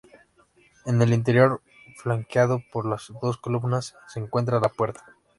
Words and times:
En 0.87 0.99
el 1.03 1.13
inferior, 1.13 1.61
flanqueado 1.95 2.63
por 2.73 2.85
dos 2.89 3.37
columnas, 3.37 3.95
se 4.07 4.19
encuentra 4.19 4.59
la 4.59 4.69
puerta. 4.69 5.05